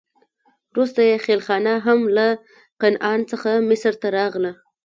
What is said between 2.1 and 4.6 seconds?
له کنعان څخه مصر ته راغله.